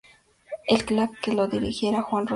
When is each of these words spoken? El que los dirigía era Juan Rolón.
El 0.65 0.83
que 1.21 1.31
los 1.31 1.51
dirigía 1.51 1.91
era 1.91 2.01
Juan 2.01 2.23
Rolón. 2.25 2.29